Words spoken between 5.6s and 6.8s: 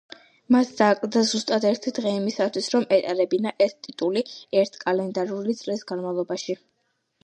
წლის განმავლობაში.